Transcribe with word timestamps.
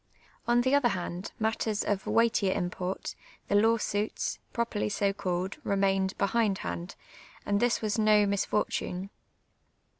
On 0.47 0.61
the 0.61 0.73
other 0.73 0.87
hand, 0.89 1.31
matters 1.37 1.83
of 1.83 2.07
weightier 2.07 2.55
im])ort, 2.55 3.13
the 3.49 3.53
law 3.53 3.77
suits, 3.77 4.39
pro 4.51 4.65
perly 4.65 4.89
so 4.91 5.13
called, 5.13 5.57
ri'mained 5.63 6.15
behindhand, 6.17 6.95
and 7.45 7.59
this 7.59 7.83
was 7.83 7.99
no 7.99 8.25
mis 8.25 8.43
fortune. 8.43 9.11